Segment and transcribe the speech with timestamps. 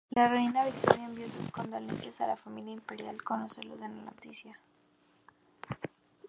[0.09, 4.57] La reina Victoria envió sus condolencias a la familia imperial al conocer la noticia.